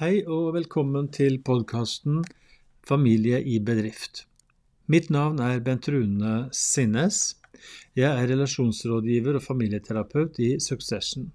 Hei 0.00 0.22
og 0.24 0.54
velkommen 0.54 1.10
til 1.12 1.34
podkasten 1.44 2.22
Familie 2.88 3.36
i 3.44 3.58
bedrift. 3.60 4.22
Mitt 4.88 5.10
navn 5.12 5.42
er 5.44 5.60
Bent 5.60 5.90
Rune 5.92 6.46
Sinnes. 6.56 7.18
Jeg 7.92 8.08
er 8.08 8.30
relasjonsrådgiver 8.30 9.36
og 9.36 9.44
familieterapeut 9.44 10.40
i 10.40 10.54
Succession. 10.56 11.26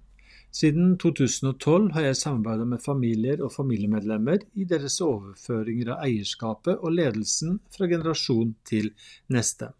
Siden 0.50 0.96
2012 0.98 1.92
har 1.94 2.08
jeg 2.08 2.18
samarbeidet 2.24 2.66
med 2.72 2.82
familier 2.82 3.46
og 3.46 3.54
familiemedlemmer 3.54 4.42
i 4.58 4.66
deres 4.66 4.98
overføringer 4.98 5.94
av 5.94 6.02
eierskapet 6.08 6.82
og 6.82 6.98
ledelsen 6.98 7.60
fra 7.70 7.86
generasjon 7.86 8.56
til 8.66 8.90
neste. 9.30 9.70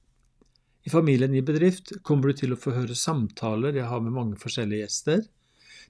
I 0.87 0.95
Familien 0.95 1.34
i 1.34 1.43
bedrift 1.43 1.91
kommer 2.07 2.30
du 2.30 2.39
til 2.39 2.55
å 2.55 2.62
få 2.62 2.79
høre 2.79 2.95
samtaler 2.95 3.83
jeg 3.83 3.91
har 3.91 4.07
med 4.07 4.15
mange 4.15 4.39
forskjellige 4.39 4.87
gjester 4.87 5.27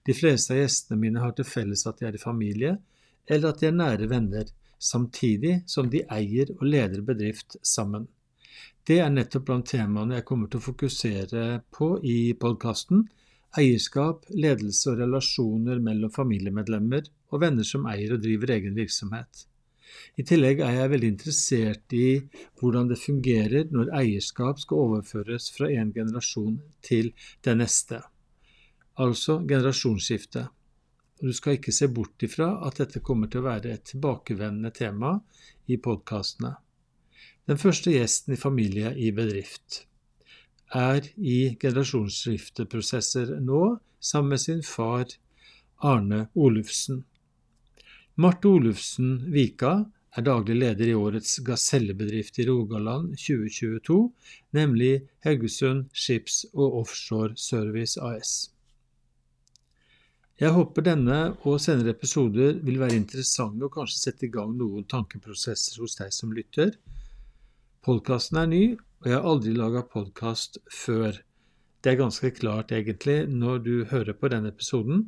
de 0.06 0.14
fleste 0.14 0.54
av 0.54 0.60
gjestene 0.60 1.00
mine 1.00 1.22
har 1.22 1.34
til 1.36 1.48
felles 1.48 1.86
at 1.88 1.98
de 2.00 2.08
er 2.08 2.18
i 2.18 2.22
familie, 2.22 2.76
eller 3.26 3.50
at 3.50 3.62
de 3.62 3.70
er 3.70 3.76
nære 3.76 4.08
venner, 4.10 4.46
samtidig 4.78 5.62
som 5.66 5.90
de 5.90 6.04
eier 6.12 6.52
og 6.58 6.64
leder 6.68 7.02
bedrift 7.02 7.56
sammen. 7.64 8.06
Det 8.86 9.00
er 9.02 9.10
nettopp 9.10 9.48
blant 9.48 9.66
temaene 9.66 10.20
jeg 10.20 10.26
kommer 10.28 10.50
til 10.50 10.60
å 10.60 10.66
fokusere 10.68 11.46
på 11.74 11.96
i 12.06 12.18
podkasten 12.38 13.06
eierskap, 13.60 14.26
ledelse 14.30 14.92
og 14.92 15.00
relasjoner 15.00 15.80
mellom 15.82 16.12
familiemedlemmer 16.12 17.06
og 17.32 17.42
venner 17.42 17.66
som 17.66 17.86
eier 17.90 18.16
og 18.16 18.24
driver 18.24 18.52
egen 18.56 18.76
virksomhet. 18.76 19.46
I 20.20 20.24
tillegg 20.26 20.60
er 20.64 20.80
jeg 20.80 20.92
veldig 20.92 21.10
interessert 21.12 21.94
i 21.96 22.08
hvordan 22.60 22.90
det 22.90 22.98
fungerer 23.00 23.70
når 23.72 23.94
eierskap 24.00 24.60
skal 24.60 24.82
overføres 24.88 25.48
fra 25.54 25.70
en 25.72 25.92
generasjon 25.94 26.58
til 26.84 27.12
den 27.46 27.62
neste 27.62 28.02
altså 29.02 29.40
generasjonsskifte. 29.48 30.46
Du 31.20 31.32
skal 31.32 31.56
ikke 31.56 31.72
se 31.72 31.88
bort 31.88 32.22
ifra 32.22 32.50
at 32.66 32.80
dette 32.82 33.00
kommer 33.04 33.30
til 33.32 33.40
å 33.40 33.48
være 33.48 33.72
et 33.72 33.86
tilbakevendende 33.92 34.72
tema 34.76 35.14
i 35.72 35.78
podkastene. 35.80 36.52
Den 37.46 37.60
første 37.62 37.92
gjesten 37.94 38.34
i 38.34 38.40
Familie 38.40 38.92
i 38.98 39.12
bedrift 39.14 39.84
er 40.74 41.06
i 41.16 41.56
generasjonsskifteprosesser 41.62 43.36
nå 43.40 43.60
sammen 44.00 44.34
med 44.34 44.42
sin 44.42 44.64
far 44.66 45.06
Arne 45.78 46.26
Olufsen. 46.34 47.04
Marte 48.16 48.48
Olufsen 48.48 49.30
Vika 49.32 49.76
er 50.16 50.24
daglig 50.24 50.56
leder 50.56 50.90
i 50.90 50.96
årets 50.96 51.38
gasellebedrift 51.44 52.38
i 52.40 52.46
Rogaland 52.48 53.14
2022, 53.20 53.98
nemlig 54.56 54.92
Haugesund 55.24 55.90
Skips- 55.92 56.46
og 56.54 56.80
Offshore 56.82 57.36
Service 57.36 58.00
AS. 58.00 58.55
Jeg 60.36 60.52
håper 60.52 60.84
denne 60.84 61.18
og 61.48 61.54
senere 61.64 61.94
episoder 61.94 62.58
vil 62.60 62.76
være 62.82 62.98
interessante 62.98 63.64
og 63.64 63.72
kanskje 63.72 64.00
sette 64.02 64.26
i 64.26 64.32
gang 64.34 64.50
noen 64.58 64.84
tankeprosesser 64.84 65.78
hos 65.80 65.96
deg 65.96 66.10
som 66.12 66.34
lytter. 66.36 66.74
Podkasten 67.86 68.42
er 68.42 68.50
ny, 68.50 68.60
og 68.76 69.08
jeg 69.08 69.16
har 69.16 69.28
aldri 69.30 69.54
laga 69.56 69.80
podkast 69.88 70.58
før. 70.68 71.16
Det 71.80 71.94
er 71.94 71.96
ganske 72.02 72.32
klart, 72.36 72.74
egentlig, 72.76 73.22
når 73.32 73.64
du 73.64 73.72
hører 73.88 74.12
på 74.12 74.28
denne 74.28 74.52
episoden, 74.52 75.06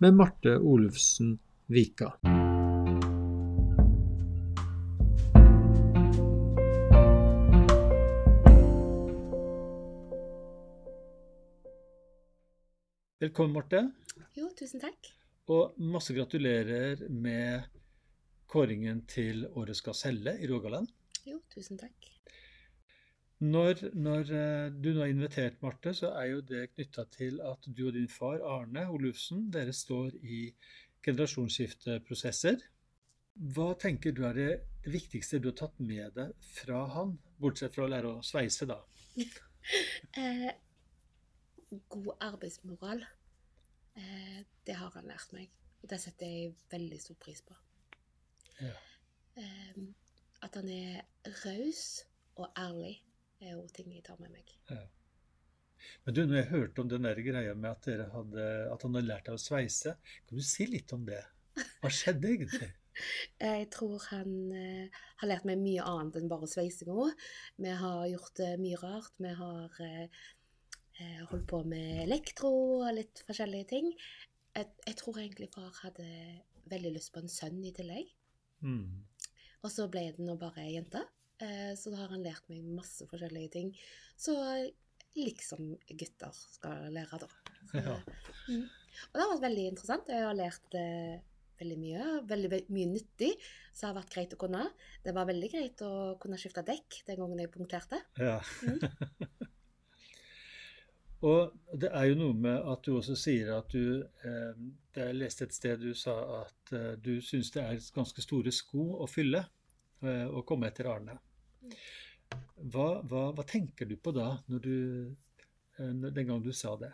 med 0.01 0.17
Marte 0.17 0.59
Olufsen 0.59 1.39
Vika. 1.69 2.09
Velkommen, 13.35 13.57
Marte. 13.57 13.81
Jo, 14.39 14.45
tusen 14.55 14.79
takk. 14.79 15.09
Og 15.51 15.73
masse 15.83 16.15
gratulerer 16.15 17.01
med 17.11 17.65
kåringen 18.47 19.01
til 19.11 19.41
Årets 19.59 19.81
gaselle 19.83 20.37
i 20.39 20.47
Rogaland. 20.47 20.87
Jo, 21.27 21.41
tusen 21.51 21.81
takk. 21.81 22.07
Når, 23.43 23.81
når, 24.05 24.31
eh, 24.39 24.69
du 24.71 24.93
nå 24.93 25.03
har 25.03 25.11
invitert 25.11 25.59
Marte, 25.67 25.91
så 25.99 26.13
er 26.21 26.29
jo 26.29 26.45
det 26.47 26.69
knytta 26.77 27.09
til 27.17 27.41
at 27.43 27.67
du 27.67 27.89
og 27.89 27.97
din 27.97 28.07
far 28.07 28.39
Arne 28.47 28.87
Olufsen 28.87 29.51
dere 29.51 29.75
står 29.75 30.15
i 30.23 30.45
generasjonsskifteprosesser. 31.03 32.63
Hva 33.57 33.67
tenker 33.83 34.15
du 34.15 34.23
er 34.31 34.39
det 34.39 34.95
viktigste 34.95 35.43
du 35.43 35.51
har 35.51 35.59
tatt 35.65 35.83
med 35.83 36.15
deg 36.21 36.39
fra 36.61 36.87
han, 36.95 37.19
bortsett 37.43 37.75
fra 37.75 37.89
å 37.89 37.93
lære 37.97 38.15
å 38.15 38.23
sveise, 38.31 38.71
da? 38.71 38.79
eh, 40.23 40.55
god 41.99 42.15
arbeidsmoral. 42.31 43.03
Eh, 43.95 44.41
det 44.67 44.77
har 44.79 44.91
han 44.97 45.09
lært 45.09 45.35
meg. 45.37 45.53
Og 45.83 45.91
det 45.91 46.01
setter 46.03 46.31
jeg 46.31 46.55
veldig 46.73 46.99
stor 47.03 47.19
pris 47.21 47.43
på. 47.45 47.57
Ja. 48.63 48.75
Eh, 49.41 49.81
at 50.45 50.59
han 50.59 50.69
er 50.71 51.03
raus 51.45 52.05
og 52.41 52.51
ærlig, 52.59 52.99
er 53.41 53.57
jo 53.57 53.65
ting 53.75 53.93
jeg 53.93 54.05
tar 54.07 54.21
med 54.21 54.33
meg. 54.35 54.55
Ja. 54.71 54.85
Men 56.05 56.17
du, 56.17 56.23
når 56.25 56.39
jeg 56.39 56.51
hørte 56.53 56.81
om 56.81 56.89
den 56.89 57.05
der 57.05 57.21
greia 57.21 57.53
med 57.55 57.71
at, 57.75 57.89
hadde, 58.13 58.47
at 58.73 58.87
han 58.87 58.97
hadde 58.97 59.09
lært 59.09 59.27
deg 59.29 59.37
å 59.37 59.43
sveise, 59.43 59.99
kan 60.29 60.41
du 60.41 60.47
si 60.47 60.67
litt 60.71 60.95
om 60.97 61.05
det? 61.07 61.21
Hva 61.83 61.93
skjedde 61.93 62.33
egentlig? 62.33 62.71
Jeg 63.43 63.67
tror 63.75 64.05
han 64.13 64.35
eh, 64.55 64.97
har 65.19 65.29
lært 65.29 65.47
meg 65.49 65.59
mye 65.59 65.83
annet 65.83 66.21
enn 66.21 66.29
bare 66.31 66.47
sveisinga. 66.47 67.09
Vi 67.59 67.73
har 67.81 68.05
gjort 68.07 68.39
det 68.39 68.53
mye 68.63 68.79
rart. 68.79 69.17
Vi 69.19 69.33
har 69.35 69.81
Eh, 69.83 70.07
holdt 71.31 71.49
på 71.51 71.63
med 71.67 72.05
elektro 72.05 72.51
og 72.83 72.93
litt 72.95 73.25
forskjellige 73.27 73.71
ting. 73.73 73.91
Jeg, 74.55 74.71
jeg, 74.87 74.97
tror 75.01 75.19
egentlig 75.19 75.51
far 75.55 75.73
hadde 75.83 76.07
veldig 76.71 76.95
lyst 76.95 77.13
på 77.15 77.23
en 77.23 77.33
sønn 77.33 77.59
i 77.67 77.73
tillegg. 77.75 78.13
Mm. 78.65 79.03
Og 79.65 79.73
så 79.73 79.89
ble 79.91 80.07
det 80.15 80.25
nå 80.25 80.37
bare 80.41 80.65
ei 80.65 80.77
jente. 80.77 81.03
Eh, 81.43 81.73
så 81.79 81.91
da 81.93 82.05
har 82.05 82.15
han 82.15 82.25
lært 82.25 82.47
meg 82.53 82.65
masse 82.77 83.07
forskjellige 83.11 83.53
ting. 83.57 83.71
Så 84.17 84.37
liksom 85.19 85.75
gutter 85.89 86.35
skal 86.35 86.91
lære, 86.95 87.21
da. 87.23 87.31
Så, 87.71 87.83
ja. 87.83 87.95
mm. 88.51 88.67
Og 89.09 89.15
det 89.17 89.23
har 89.23 89.33
vært 89.33 89.47
veldig 89.49 89.69
interessant. 89.73 90.11
Jeg 90.13 90.27
har 90.27 90.37
lært 90.39 90.77
eh, 90.79 91.17
veldig 91.61 91.79
mye. 91.81 92.05
Veldig, 92.31 92.53
veldig, 92.55 92.77
mye 92.77 92.93
nyttig 92.93 93.33
som 93.73 93.91
har 93.91 93.99
vært 93.99 94.15
greit 94.15 94.37
å 94.37 94.41
kunne. 94.41 94.69
Det 95.05 95.15
var 95.17 95.29
veldig 95.31 95.51
greit 95.53 95.85
å 95.87 95.93
kunne 96.23 96.39
skifte 96.41 96.67
dekk 96.67 97.03
den 97.09 97.21
gangen 97.23 97.43
jeg 97.43 97.53
punkterte. 97.55 98.01
Ja. 98.21 98.39
Mm. 98.63 99.51
Og 101.25 101.55
det 101.81 101.89
er 101.89 102.09
jo 102.11 102.17
noe 102.21 102.37
med 102.37 102.67
at 102.73 102.85
du 102.85 102.97
også 102.99 103.17
sier 103.17 103.55
at 103.55 103.73
du 103.73 104.03
eh, 104.03 104.65
Jeg 104.97 105.17
leste 105.17 105.47
et 105.47 105.57
sted 105.57 105.81
du 105.81 105.95
sa 105.97 106.15
at 106.43 106.73
eh, 106.77 106.95
du 107.01 107.17
syns 107.25 107.53
det 107.55 107.63
er 107.63 107.85
ganske 107.95 108.25
store 108.25 108.53
sko 108.53 108.91
å 109.01 109.09
fylle 109.11 109.41
eh, 110.05 110.27
å 110.29 110.45
komme 110.47 110.69
etter 110.69 110.91
Arne. 110.93 111.17
Hva, 112.61 112.89
hva, 113.09 113.23
hva, 113.35 113.45
tenker 113.49 113.89
du 113.89 113.97
på 113.97 114.13
da, 114.15 114.29
når 114.53 114.65
du, 114.67 114.77
eh, 115.79 115.95
den 116.05 116.29
gang 116.29 116.43
du 116.45 116.53
sa 116.53 116.75
det? 116.81 116.93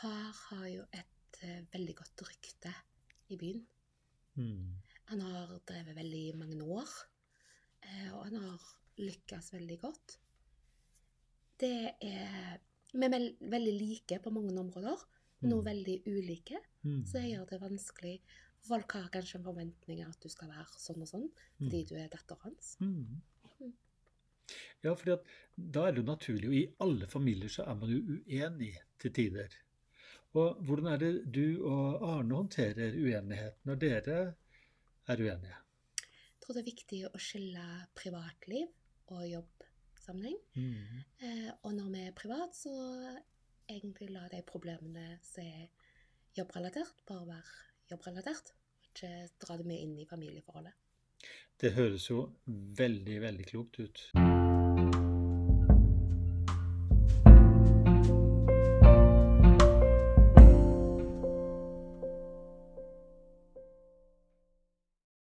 Far 0.00 0.32
har 0.48 0.66
jo 0.70 0.86
et 0.96 1.40
eh, 1.44 1.60
veldig 1.72 1.96
godt 1.98 2.24
rykte 2.26 2.72
i 3.30 3.38
byen. 3.40 3.62
Mm. 4.40 4.80
Han 5.12 5.22
har 5.26 5.54
drevet 5.68 5.96
veldig 5.96 6.24
mange 6.40 6.66
år, 6.78 6.96
eh, 7.84 8.10
og 8.14 8.26
han 8.28 8.42
har 8.42 8.66
lykkes 9.00 9.52
veldig 9.54 9.78
godt. 9.82 10.16
Det 11.60 11.94
er 12.00 12.60
vi 12.92 13.06
er 13.06 13.16
veldig 13.54 13.74
like 13.78 14.18
på 14.24 14.32
mange 14.34 14.54
områder, 14.58 15.02
men 15.40 15.52
også 15.52 15.62
mm. 15.62 15.68
veldig 15.70 15.96
ulike. 16.06 16.60
Mm. 16.82 17.04
Så 17.06 17.18
det 17.18 17.30
gjør 17.30 17.46
det 17.50 17.60
vanskelig. 17.62 18.16
Folk 18.66 18.92
har 18.98 19.08
kanskje 19.12 19.38
en 19.38 19.46
forventning 19.46 20.02
at 20.04 20.20
du 20.20 20.28
skal 20.32 20.50
være 20.52 20.80
sånn 20.80 21.00
og 21.00 21.08
sånn 21.08 21.30
fordi 21.56 21.80
mm. 21.80 21.86
du 21.88 21.94
er 21.96 22.10
datteren 22.12 22.42
hans. 22.44 22.74
Ja, 24.82 24.94
for 24.96 25.06
da 25.54 25.86
er 25.86 25.94
det 25.94 26.00
jo 26.00 26.06
naturlig, 26.08 26.48
og 26.48 26.56
i 26.56 26.68
alle 26.84 27.08
familier 27.10 27.52
så 27.52 27.66
er 27.68 27.76
man 27.78 27.92
jo 27.92 28.00
uenig 28.00 28.72
til 29.00 29.12
tider. 29.14 29.52
Og 30.38 30.60
hvordan 30.66 30.92
er 30.92 31.00
det 31.02 31.12
du 31.34 31.62
og 31.66 32.04
Arne 32.06 32.38
håndterer 32.38 32.94
uenighet 32.94 33.58
når 33.66 33.80
dere 33.82 34.18
er 35.10 35.22
uenige? 35.22 35.56
Jeg 36.00 36.44
tror 36.44 36.56
det 36.56 36.62
er 36.62 36.70
viktig 36.70 37.00
å 37.08 37.20
skille 37.20 37.64
privatliv 37.98 38.68
og 39.10 39.26
jobb 39.28 39.66
sammenheng. 40.10 40.38
Mm. 40.54 41.02
Eh, 41.22 41.50
og 41.62 41.74
når 41.78 41.90
vi 41.94 42.04
er 42.08 42.16
privat, 42.16 42.56
så 42.56 42.74
egentlig 43.70 44.10
la 44.10 44.26
de 44.32 44.42
problemene 44.46 45.18
som 45.24 45.46
er 45.46 45.68
jobbrelatert, 46.36 47.04
bare 47.08 47.26
være 47.26 47.58
jobbrelatert. 47.94 48.54
ikke 48.90 49.28
dra 49.38 49.56
det 49.56 49.66
med 49.66 49.78
inn 49.78 49.98
i 50.02 50.08
familieforholdet. 50.08 50.74
Det 51.60 51.74
høres 51.76 52.10
jo 52.10 52.24
veldig, 52.80 53.20
veldig 53.22 53.46
klokt 53.46 53.80
ut. 53.84 54.29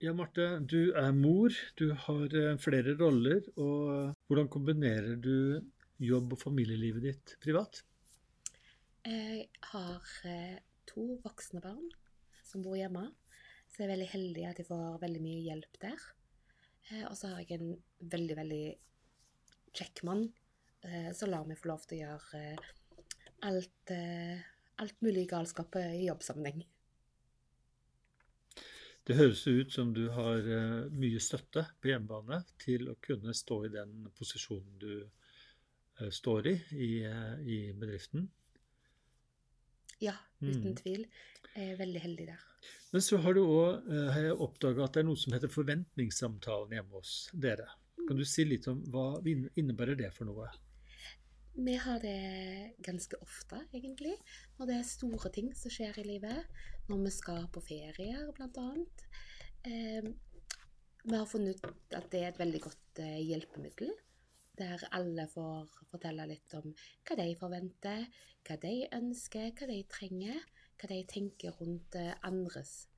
Ja, 0.05 0.13
Marte, 0.13 0.59
du 0.61 0.93
er 1.01 1.15
mor. 1.17 1.55
Du 1.81 1.87
har 1.97 2.35
eh, 2.37 2.59
flere 2.61 2.93
roller. 2.99 3.47
Og 3.57 4.11
hvordan 4.29 4.51
kombinerer 4.53 5.15
du 5.17 5.63
jobb 6.03 6.35
og 6.35 6.43
familielivet 6.43 7.07
ditt 7.07 7.33
privat? 7.41 7.79
Jeg 9.07 9.47
har 9.71 10.11
eh, 10.29 10.59
to 10.91 11.07
voksne 11.25 11.63
barn 11.65 11.87
som 12.45 12.61
bor 12.67 12.77
hjemme, 12.77 13.07
så 13.71 13.81
jeg 13.81 13.87
er 13.87 13.93
veldig 13.95 14.11
heldig 14.11 14.45
at 14.51 14.61
jeg 14.61 14.69
får 14.69 15.01
veldig 15.07 15.25
mye 15.25 15.41
hjelp 15.47 15.81
der. 15.87 16.05
Eh, 16.91 17.07
og 17.09 17.17
så 17.17 17.33
har 17.33 17.41
jeg 17.41 17.63
en 17.63 17.73
veldig, 18.13 18.39
veldig 18.43 18.63
kjekk 19.73 20.05
mann 20.11 20.29
som 21.17 21.31
lar 21.33 21.49
meg 21.49 21.57
få 21.57 21.71
lov 21.71 21.87
til 21.89 21.97
å 21.97 22.01
gjøre 22.03 22.41
alt, 23.49 23.93
alt 24.85 24.99
mulig 25.01 25.25
galskap 25.31 25.79
i 25.81 26.05
jobbsammenheng. 26.11 26.61
Det 29.05 29.19
høres 29.19 29.43
ut 29.47 29.73
som 29.73 29.91
du 29.93 30.07
har 30.17 30.47
uh, 30.49 30.87
mye 30.97 31.21
støtte 31.21 31.67
på 31.81 31.91
hjemmebane 31.91 32.41
til 32.63 32.89
å 32.89 32.97
kunne 33.05 33.35
stå 33.37 33.59
i 33.67 33.73
den 33.75 34.07
posisjonen 34.17 34.79
du 34.81 34.95
uh, 35.05 36.09
står 36.09 36.49
i 36.49 36.55
i, 36.73 36.89
uh, 37.05 37.37
i, 37.45 37.59
bedriften. 37.77 38.25
Ja, 40.01 40.17
uten 40.41 40.73
mm. 40.73 40.79
tvil. 40.81 41.05
Jeg 41.53 41.75
er 41.75 41.81
veldig 41.83 42.01
heldig 42.07 42.29
der. 42.33 42.49
Men 42.95 43.05
så 43.05 43.21
har 43.21 43.37
du 43.37 43.43
òg 43.45 43.93
oppdaga 44.41 44.87
at 44.87 44.97
det 44.97 45.03
er 45.03 45.07
noe 45.11 45.21
som 45.21 45.35
heter 45.37 45.53
forventningssamtalen 45.53 46.73
hjemme 46.79 46.97
hos 46.97 47.13
dere. 47.37 47.69
Kan 48.09 48.17
du 48.19 48.25
si 48.29 48.47
litt 48.49 48.67
om 48.73 48.81
hva 48.93 49.21
innebærer 49.25 49.99
det 50.01 50.11
for 50.17 50.29
noe? 50.29 50.49
Vi 51.57 51.75
har 51.79 52.01
det 52.03 52.75
ganske 52.83 53.17
ofte, 53.23 53.61
egentlig. 53.73 54.17
Når 54.59 54.67
det 54.67 54.77
er 54.77 54.89
store 54.89 55.31
ting 55.31 55.53
som 55.55 55.71
skjer 55.71 56.01
i 56.03 56.07
livet. 56.09 56.49
Når 56.89 57.05
vi 57.05 57.13
skal 57.15 57.47
på 57.55 57.63
ferier, 57.63 58.33
bl.a. 58.35 58.65
Eh, 59.71 60.09
vi 61.05 61.15
har 61.15 61.29
funnet 61.31 61.63
ut 61.63 61.95
at 61.95 62.09
det 62.11 62.25
er 62.25 62.33
et 62.33 62.41
veldig 62.43 62.61
godt 62.65 63.01
eh, 63.05 63.21
hjelpemiddel. 63.23 63.93
Der 64.59 64.83
alle 64.99 65.29
får 65.31 65.71
fortelle 65.93 66.27
litt 66.27 66.59
om 66.59 66.67
hva 67.07 67.19
de 67.23 67.31
forventer, 67.39 68.09
hva 68.49 68.59
de 68.67 68.75
ønsker, 68.99 69.53
hva 69.55 69.71
de 69.71 69.79
trenger. 69.95 70.43
Hva 70.75 70.91
de 70.91 71.03
tenker 71.07 71.55
rundt 71.61 71.95
eh, 71.95 72.17
andres 72.27 72.89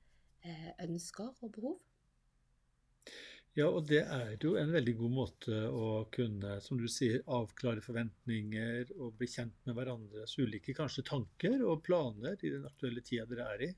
eh, 0.41 0.71
ønsker 0.81 1.29
og 1.45 1.53
behov. 1.53 1.77
Ja, 3.57 3.71
og 3.73 3.87
det 3.89 4.03
er 4.03 4.35
jo 4.37 4.51
en 4.59 4.69
veldig 4.69 4.93
god 4.99 5.13
måte 5.15 5.59
å 5.73 6.03
kunne, 6.13 6.59
som 6.61 6.77
du 6.77 6.85
sier, 6.91 7.23
avklare 7.25 7.81
forventninger 7.81 8.91
og 8.99 9.15
bli 9.17 9.29
kjent 9.33 9.55
med 9.65 9.73
hverandres 9.79 10.35
ulike 10.37 10.75
kanskje 10.77 11.07
tanker 11.07 11.63
og 11.65 11.81
planer 11.87 12.37
i 12.37 12.51
den 12.53 12.67
aktuelle 12.69 13.01
tida 13.01 13.25
dere 13.25 13.47
er 13.55 13.63
i. 13.65 13.69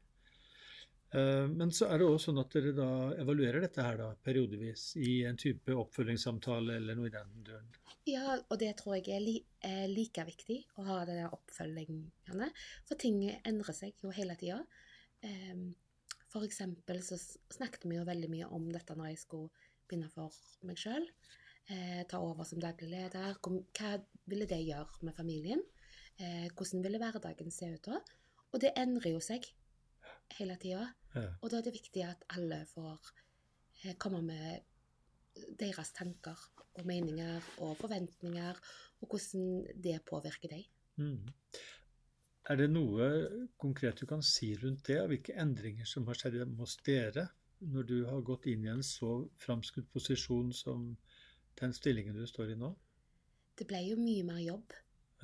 Eh, 1.15 1.45
men 1.47 1.71
så 1.71 1.87
er 1.87 2.01
det 2.01 2.09
også 2.09 2.29
sånn 2.29 2.41
at 2.43 2.51
dere 2.57 2.73
da 2.75 2.89
evaluerer 3.23 3.63
dette 3.63 3.85
her 3.85 4.01
da 4.01 4.09
periodevis 4.27 4.83
i 4.99 5.21
en 5.29 5.39
type 5.39 5.73
oppfølgingssamtale 5.85 6.75
eller 6.81 6.99
noe 6.99 7.07
i 7.07 7.15
den 7.15 7.31
døren. 7.47 7.71
Ja, 8.09 8.35
og 8.35 8.59
det 8.59 8.73
tror 8.81 8.97
jeg 8.97 9.07
er, 9.15 9.23
li 9.23 9.37
er 9.63 9.87
like 9.87 10.27
viktig 10.27 10.59
å 10.75 10.89
ha 10.89 10.99
de 11.07 11.21
oppfølgingene. 11.29 12.51
For 12.83 12.99
ting 12.99 13.23
endrer 13.31 13.79
seg 13.79 14.03
jo 14.03 14.11
hele 14.11 14.35
tida. 14.35 14.59
F.eks. 15.23 16.29
for 16.35 16.45
eksempel 16.45 17.01
så 17.05 17.15
snakket 17.55 17.87
vi 17.87 17.95
jo 17.95 18.05
veldig 18.07 18.29
mye 18.35 18.51
om 18.59 18.67
dette 18.75 18.99
når 18.99 19.13
jeg 19.13 19.23
skulle 19.23 19.68
begynne 19.89 20.09
for 20.13 20.35
meg 20.67 20.79
sjøl. 20.79 21.05
Eh, 21.69 22.01
ta 22.09 22.21
over 22.21 22.47
som 22.49 22.61
daglig 22.61 22.89
leder. 22.89 23.37
Hva 23.41 23.91
ville 24.29 24.47
det 24.49 24.61
gjøre 24.63 25.05
med 25.05 25.17
familien? 25.17 25.61
Eh, 26.19 26.47
hvordan 26.53 26.83
ville 26.85 27.01
hverdagen 27.01 27.51
se 27.53 27.69
ut 27.75 27.89
da? 27.91 27.99
Og 28.49 28.61
det 28.63 28.73
endrer 28.77 29.13
jo 29.13 29.21
seg 29.23 29.45
hele 30.37 30.57
tida. 30.61 30.87
Ja. 31.13 31.27
Og 31.41 31.51
da 31.51 31.59
er 31.59 31.67
det 31.67 31.75
viktig 31.77 32.05
at 32.05 32.25
alle 32.35 32.63
får 32.69 33.11
eh, 33.83 33.95
komme 34.01 34.21
med 34.25 34.65
deres 35.59 35.93
tanker 35.95 36.39
og 36.79 36.85
meninger 36.87 37.45
og 37.65 37.75
forventninger, 37.79 38.57
og 39.01 39.11
hvordan 39.11 39.45
det 39.83 39.99
påvirker 40.07 40.51
deg. 40.51 40.65
Mm. 40.99 41.29
Er 42.49 42.57
det 42.57 42.69
noe 42.71 43.07
konkret 43.61 44.01
du 44.01 44.07
kan 44.09 44.23
si 44.25 44.55
rundt 44.57 44.87
det? 44.89 44.99
Hvilke 45.11 45.35
endringer 45.37 45.87
som 45.87 46.07
har 46.09 46.17
skjedd 46.17 46.41
hos 46.59 46.77
dere 46.85 47.27
når 47.59 47.87
du 47.89 47.97
har 48.07 48.21
gått 48.25 48.47
inn 48.51 48.65
i 48.65 48.71
en 48.71 48.83
så 48.85 49.23
framskutt 49.41 49.89
posisjon 49.93 50.53
som 50.55 50.93
den 51.59 51.73
stillingen 51.75 52.15
du 52.15 52.25
står 52.27 52.53
i 52.53 52.59
nå? 52.59 52.71
Det 53.59 53.67
ble 53.67 53.81
jo 53.83 53.97
mye 53.99 54.23
mer 54.27 54.39
jobb 54.43 54.75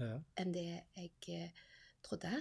ja. 0.02 0.18
enn 0.42 0.52
det 0.56 0.66
jeg 0.68 1.14
eh, 1.32 1.62
trodde. 2.04 2.34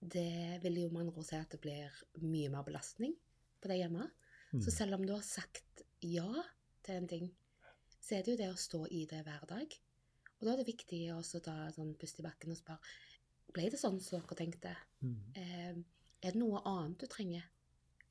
Det 0.00 0.60
vil 0.64 0.82
jo 0.82 0.90
med 0.92 1.06
andre 1.06 1.22
ord 1.22 1.28
si 1.28 1.38
at 1.38 1.54
det 1.54 1.62
blir 1.64 2.02
mye 2.20 2.50
mer 2.52 2.66
belastning 2.66 3.14
på 3.62 3.72
deg 3.72 3.80
hjemme. 3.80 4.10
Mm. 4.52 4.60
Så 4.60 4.74
selv 4.74 4.98
om 4.98 5.06
du 5.06 5.14
har 5.14 5.24
sagt 5.24 5.86
ja 6.04 6.28
til 6.84 6.98
en 6.98 7.08
ting, 7.08 7.32
så 8.04 8.18
er 8.18 8.26
det 8.26 8.34
jo 8.34 8.42
det 8.42 8.52
å 8.52 8.60
stå 8.60 8.84
i 8.92 9.06
det 9.08 9.22
hver 9.24 9.48
dag. 9.48 9.80
Og 10.36 10.44
da 10.44 10.52
er 10.52 10.60
det 10.60 10.68
viktig 10.68 11.00
å 11.14 11.22
ta 11.40 11.56
sånn 11.72 11.94
pust 11.96 12.20
i 12.20 12.26
bakken 12.26 12.52
og 12.52 12.60
spørre 12.60 12.94
ble 13.54 13.70
det 13.70 13.80
sånn 13.80 14.00
som 14.02 14.20
dere 14.20 14.38
tenkte. 14.38 14.72
Mm. 15.04 15.18
Eh, 15.38 15.74
er 16.24 16.34
det 16.34 16.40
noe 16.40 16.62
annet 16.66 17.04
du 17.04 17.08
trenger? 17.10 17.46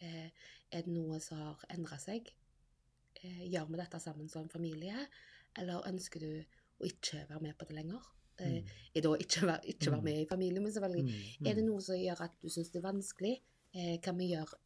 Eh, 0.03 0.49
er 0.73 0.83
det 0.85 0.93
noe 0.93 1.19
som 1.23 1.39
har 1.41 1.63
endra 1.73 1.99
seg? 2.01 2.27
Eh, 3.21 3.45
gjør 3.51 3.69
vi 3.69 3.79
dette 3.79 4.01
sammen 4.03 4.31
som 4.31 4.49
familie, 4.51 5.05
eller 5.59 5.87
ønsker 5.89 6.23
du 6.23 6.31
å 6.81 6.89
ikke 6.89 7.23
være 7.29 7.43
med 7.45 7.57
på 7.59 7.69
det 7.69 7.77
lenger? 7.77 8.09
Eh, 8.41 8.57
mm. 8.57 8.73
Er 8.97 9.05
da 9.05 9.13
ikke, 9.25 9.45
være, 9.47 9.71
ikke 9.75 9.93
være 9.93 10.01
mm. 10.01 10.09
med 10.09 10.19
i 10.23 10.27
familien, 10.29 10.65
men 10.65 10.75
selvfølgelig. 10.75 11.05
Mm. 11.07 11.31
Mm. 11.39 11.49
Er 11.49 11.57
det 11.59 11.65
noe 11.69 11.85
som 11.85 11.99
gjør 12.01 12.25
at 12.27 12.37
du 12.41 12.49
syns 12.51 12.73
det 12.73 12.81
er 12.81 12.89
vanskelig? 12.89 13.33
Kan 14.05 14.19
vi 14.19 14.27
gjøre, 14.29 14.59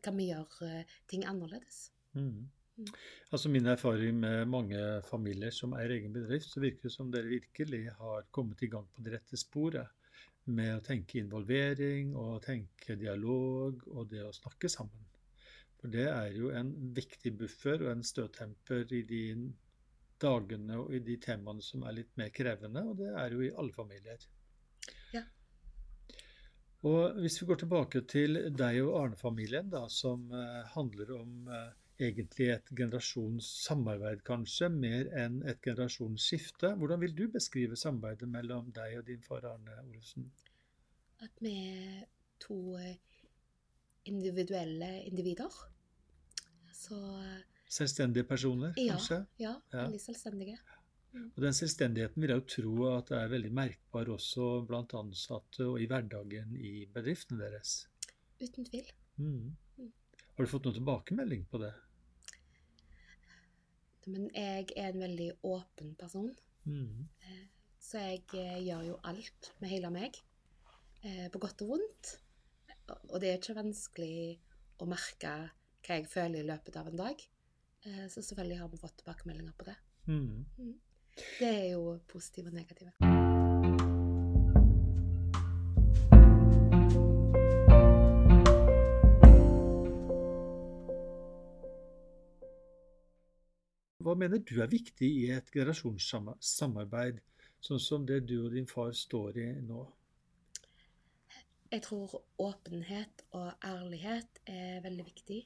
kan 0.00 0.14
vi 0.16 0.30
gjøre 0.30 0.86
ting 1.10 1.26
annerledes? 1.28 1.90
Mm. 2.16 2.46
mm. 2.80 2.92
Altså 3.28 3.50
Min 3.52 3.68
erfaring 3.68 4.22
med 4.22 4.46
mange 4.48 4.80
familier 5.04 5.52
som 5.52 5.74
eier 5.76 5.98
egen 5.98 6.14
bedrift, 6.14 6.48
så 6.48 6.62
virker 6.64 6.88
det 6.88 6.94
som 6.94 7.10
dere 7.12 7.28
virkelig 7.28 7.82
har 7.98 8.24
kommet 8.32 8.62
i 8.64 8.70
gang 8.72 8.88
på 8.88 9.04
det 9.04 9.18
rette 9.18 9.36
sporet 9.36 9.99
med 10.50 10.76
å 10.76 10.84
tenke 10.84 11.20
involvering 11.20 12.14
og 12.18 12.42
tenke 12.44 12.96
dialog 12.98 13.82
og 13.92 14.08
det 14.10 14.24
å 14.26 14.34
snakke 14.34 14.70
sammen. 14.72 15.06
For 15.80 15.92
det 15.92 16.06
er 16.10 16.34
jo 16.36 16.50
en 16.52 16.72
viktig 16.96 17.32
buffer 17.40 17.80
og 17.84 17.94
en 17.94 18.04
støttemper 18.04 18.90
i 18.92 19.02
de 19.08 19.24
dagene 20.20 20.76
og 20.82 20.92
i 20.92 21.00
de 21.04 21.16
temaene 21.22 21.64
som 21.64 21.86
er 21.88 21.96
litt 21.96 22.10
mer 22.20 22.32
krevende, 22.36 22.82
og 22.84 22.98
det 23.00 23.08
er 23.16 23.32
jo 23.32 23.44
i 23.46 23.52
alle 23.56 23.72
familier. 23.72 24.26
Ja. 25.14 25.22
Og 26.88 27.20
hvis 27.20 27.40
vi 27.40 27.48
går 27.48 27.62
tilbake 27.62 28.04
til 28.08 28.42
deg 28.56 28.80
og 28.84 28.96
Arne-familien, 29.02 29.70
da, 29.72 29.86
som 29.88 30.28
uh, 30.32 30.60
handler 30.74 31.14
om 31.16 31.48
uh, 31.48 31.70
egentlig 32.00 32.48
et 32.54 32.70
generasjonssamarbeid, 32.76 34.22
kanskje, 34.26 34.68
mer 34.72 35.10
enn 35.22 35.40
et 35.48 35.60
generasjonsskifte. 35.64 36.72
Hvordan 36.80 37.02
vil 37.04 37.14
du 37.16 37.26
beskrive 37.32 37.78
samarbeidet 37.78 38.28
mellom 38.30 38.72
deg 38.76 38.98
og 39.00 39.06
din 39.08 39.22
far 39.24 39.46
Arne 39.52 39.76
Olufsen? 39.84 40.30
At 41.20 41.44
vi 41.44 41.54
er 41.68 42.04
to 42.40 42.58
eh, 42.80 42.96
individuelle 44.08 44.90
individer. 45.04 45.60
Så 46.72 46.98
Selvstendige 47.70 48.26
personer, 48.26 48.72
ja, 48.76 48.96
kanskje? 48.96 49.20
Ja, 49.38 49.54
veldig 49.72 50.00
selvstendige. 50.02 50.56
Mm. 51.12 51.26
Og 51.36 51.42
Den 51.42 51.54
selvstendigheten 51.54 52.22
vil 52.22 52.32
jeg 52.32 52.40
jo 52.40 52.48
tro 52.54 52.72
at 52.94 53.10
det 53.10 53.18
er 53.18 53.30
veldig 53.30 53.50
merkbar 53.54 54.10
også 54.14 54.48
blant 54.66 54.94
ansatte 54.98 55.66
og 55.66 55.78
i 55.82 55.86
hverdagen 55.90 56.56
i 56.56 56.86
bedriftene 56.94 57.44
deres. 57.44 57.84
Uten 58.40 58.66
tvil. 58.66 58.90
Mm. 59.18 59.54
Mm. 59.78 59.92
Har 60.34 60.46
du 60.46 60.50
fått 60.50 60.66
noen 60.66 60.78
tilbakemelding 60.80 61.46
på 61.50 61.62
det? 61.62 61.72
Men 64.08 64.30
jeg 64.34 64.70
er 64.76 64.92
en 64.92 65.02
veldig 65.02 65.30
åpen 65.46 65.94
person. 66.00 66.30
Mm. 66.64 67.08
Eh, 67.26 67.44
så 67.80 68.04
jeg 68.04 68.24
eh, 68.38 68.58
gjør 68.64 68.86
jo 68.90 68.98
alt 69.10 69.52
med 69.60 69.72
hele 69.72 69.92
meg. 69.94 70.20
Eh, 71.02 71.26
på 71.32 71.42
godt 71.42 71.64
og 71.66 71.74
vondt. 71.74 72.14
Og 73.10 73.20
det 73.22 73.30
er 73.30 73.38
ikke 73.38 73.58
vanskelig 73.60 74.38
å 74.80 74.88
merke 74.90 75.34
hva 75.84 75.98
jeg 75.98 76.08
føler 76.10 76.40
i 76.40 76.48
løpet 76.48 76.80
av 76.80 76.90
en 76.90 76.98
dag. 77.00 77.28
Så 77.80 78.20
selvfølgelig 78.20 78.58
har 78.60 78.68
vi 78.68 78.80
fått 78.82 78.98
tilbakemeldinger 79.00 79.54
på 79.56 79.70
det. 79.70 79.76
Mm. 80.10 80.44
mm. 80.58 80.74
Det 81.38 81.48
er 81.48 81.70
jo 81.72 81.96
positive 82.08 82.52
og 82.52 82.58
negative. 82.60 83.09
Hva 94.10 94.16
mener 94.18 94.40
du 94.42 94.56
er 94.58 94.66
viktig 94.66 95.06
i 95.06 95.26
et 95.30 95.52
generasjonssamarbeid, 95.54 97.20
sånn 97.62 97.78
som 97.78 98.06
det 98.08 98.16
du 98.26 98.40
og 98.40 98.56
din 98.56 98.66
far 98.66 98.90
står 98.98 99.38
i 99.38 99.44
nå? 99.62 99.84
Jeg 101.70 101.84
tror 101.84 102.16
åpenhet 102.42 103.22
og 103.38 103.52
ærlighet 103.62 104.42
er 104.50 104.82
veldig 104.82 105.06
viktig. 105.12 105.38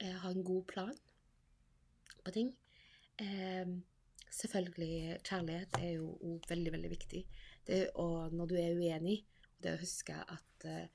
Eh, 0.00 0.16
ha 0.22 0.32
en 0.32 0.40
god 0.48 0.64
plan 0.72 0.96
på 2.24 2.32
ting. 2.38 2.56
Eh, 3.20 3.68
selvfølgelig 4.40 5.20
kjærlighet 5.20 5.82
er 5.82 5.92
jo 5.98 6.16
òg 6.32 6.48
veldig, 6.56 6.76
veldig 6.78 6.96
viktig. 6.96 7.24
Det, 7.68 7.82
og 8.00 8.32
når 8.32 8.54
du 8.54 8.60
er 8.64 8.80
uenig, 8.80 9.18
det 9.60 9.76
å 9.76 9.82
huske 9.84 10.16
at, 10.16 10.64
eh, 10.64 10.86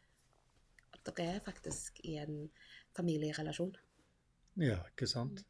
at 0.89 1.05
dere 1.11 1.35
er 1.35 1.49
faktisk 1.53 2.01
i 2.01 2.17
en 2.25 2.47
familierelasjon. 2.97 3.77
Ja, 4.57 4.81
ikke 4.89 5.05
sant. 5.05 5.45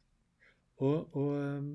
Og, 0.84 1.14
og 1.16 1.30
um, 1.36 1.68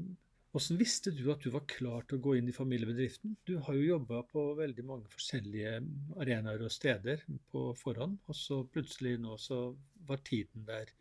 hvordan 0.51 0.77
visste 0.81 1.13
du 1.15 1.23
at 1.31 1.41
du 1.45 1.49
var 1.53 1.63
klar 1.69 2.03
til 2.05 2.19
å 2.19 2.23
gå 2.25 2.35
inn 2.37 2.49
i 2.51 2.55
familiebedriften? 2.55 3.37
Du 3.47 3.55
har 3.63 3.77
jo 3.77 3.85
jobba 3.95 4.19
på 4.29 4.43
veldig 4.59 4.83
mange 4.85 5.09
forskjellige 5.13 5.77
arenaer 6.19 6.65
og 6.67 6.73
steder 6.75 7.23
på 7.53 7.69
forhånd, 7.79 8.17
og 8.27 8.35
så 8.37 8.59
plutselig 8.67 9.15
nå 9.23 9.37
så 9.39 9.61
var 10.09 10.21
tiden 10.27 10.67
der. 10.67 10.91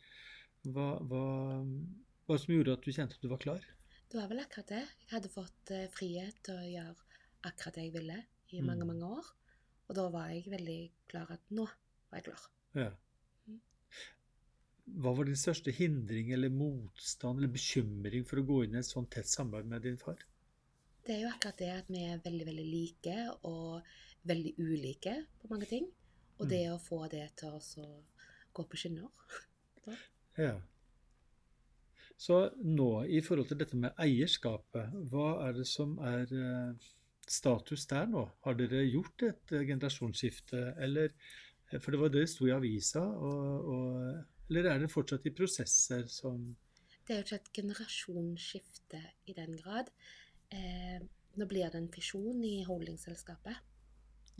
Hva, 0.70 0.92
hva, 1.10 1.24
hva 2.28 2.38
som 2.38 2.54
gjorde 2.54 2.76
at 2.78 2.86
du 2.86 2.92
kjente 2.94 3.18
at 3.18 3.24
du 3.26 3.30
var 3.32 3.42
klar? 3.42 3.66
Det 4.10 4.18
var 4.18 4.30
vel 4.30 4.42
akkurat 4.42 4.70
det. 4.70 4.84
Jeg 5.04 5.12
hadde 5.16 5.32
fått 5.34 5.70
eh, 5.74 5.86
frihet 5.94 6.40
til 6.46 6.56
å 6.58 6.70
gjøre 6.70 7.20
akkurat 7.50 7.76
det 7.76 7.84
jeg 7.88 7.94
ville 7.98 8.16
i 8.54 8.62
mange, 8.62 8.86
Mm. 8.86 8.90
mange 8.94 9.12
år. 9.18 9.28
Og 9.90 9.96
da 9.98 10.08
var 10.14 10.30
jeg 10.30 10.50
veldig 10.50 10.80
klar 11.10 11.30
at 11.34 11.42
nå 11.50 11.66
var 11.66 12.18
jeg 12.20 12.26
klar. 12.30 12.42
Ja. 12.78 12.90
Hva 14.86 15.12
var 15.16 15.28
din 15.28 15.38
største 15.38 15.72
hindring 15.74 16.32
eller 16.32 16.52
motstand 16.52 17.38
eller 17.38 17.52
bekymring 17.52 18.26
for 18.26 18.40
å 18.40 18.46
gå 18.46 18.62
inn 18.64 18.76
i 18.76 18.80
et 18.80 18.88
sånt 18.88 19.10
tett 19.14 19.28
samarbeid 19.30 19.70
med 19.70 19.82
din 19.86 19.98
far? 20.00 20.18
Det 21.06 21.14
er 21.16 21.22
jo 21.24 21.30
akkurat 21.32 21.58
det 21.58 21.70
at 21.74 21.88
vi 21.90 22.02
er 22.06 22.20
veldig, 22.24 22.46
veldig 22.46 22.66
like 22.70 23.16
og 23.48 23.92
veldig 24.30 24.54
ulike 24.58 25.14
på 25.40 25.50
mange 25.52 25.66
ting. 25.70 25.86
Og 26.38 26.46
Mm. 26.46 26.50
det 26.50 26.64
å 26.72 26.80
få 26.80 27.08
det 27.10 27.26
til 27.36 27.48
å 27.48 27.86
gå 28.52 28.64
på 28.64 28.76
skinner. 28.76 29.08
Ja. 30.38 30.60
Så 32.16 32.50
nå, 32.62 33.04
i 33.04 33.20
forhold 33.20 33.48
til 33.48 33.58
dette 33.58 33.76
med 33.76 33.96
eierskapet, 33.98 34.92
hva 35.10 35.48
er 35.48 35.52
det 35.56 35.66
som 35.66 35.98
er 35.98 36.28
eh, 36.32 36.88
status 37.28 37.86
der 37.90 38.06
nå? 38.06 38.26
Har 38.44 38.54
dere 38.54 38.84
gjort 38.84 39.24
et 39.26 39.54
generasjonsskifte, 39.66 40.74
eller 40.78 41.12
For 41.80 41.92
det 41.92 42.00
var 42.00 42.08
det 42.10 42.20
det 42.24 42.28
sto 42.32 42.46
i 42.48 42.50
avisa, 42.50 43.00
og, 43.00 43.66
og, 43.74 44.24
eller 44.50 44.66
er 44.66 44.82
det 44.82 44.90
fortsatt 44.90 45.26
i 45.30 45.34
prosesser 45.34 46.06
som 46.10 46.50
Det 47.06 47.14
er 47.14 47.20
jo 47.20 47.26
ikke 47.26 47.40
et 47.40 47.52
generasjonsskifte 47.56 49.00
i 49.30 49.34
den 49.34 49.56
grad. 49.58 49.90
Eh, 50.54 51.00
nå 51.38 51.46
blir 51.50 51.70
det 51.70 51.78
en 51.78 51.92
fisjon 51.92 52.42
i 52.44 52.60
holdingselskapet. 52.66 53.56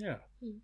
Ja. 0.03 0.19
Mm. 0.43 0.61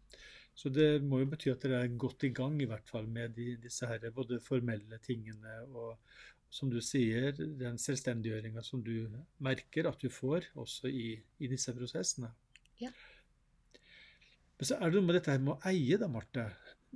Så 0.56 0.70
det 0.72 1.02
må 1.04 1.20
jo 1.20 1.28
bety 1.30 1.50
at 1.52 1.64
dere 1.64 1.82
er 1.84 1.98
godt 2.00 2.24
i 2.24 2.32
gang 2.34 2.56
i 2.62 2.68
hvert 2.68 2.88
fall 2.88 3.08
med 3.10 3.34
de, 3.36 3.54
disse 3.60 3.86
her, 3.88 4.06
både 4.14 4.40
formelle 4.44 4.98
tingene 5.04 5.58
og 5.66 5.98
som 6.52 6.70
du 6.70 6.78
sier, 6.80 7.34
den 7.36 7.76
selvstendiggjøringa 7.80 8.62
som 8.64 8.80
du 8.84 9.10
merker 9.44 9.88
at 9.90 10.00
du 10.00 10.08
får 10.12 10.46
også 10.56 10.88
i, 10.88 11.10
i 11.42 11.50
disse 11.50 11.74
prosessene. 11.76 12.30
Ja. 12.80 12.92
Men 14.56 14.68
så 14.70 14.78
er 14.78 14.88
det 14.88 14.96
noe 14.96 15.08
med 15.08 15.18
dette 15.18 15.34
her 15.34 15.42
med 15.42 15.56
å 15.56 15.68
eie, 15.68 15.98
da, 16.00 16.08
Marte. 16.08 16.46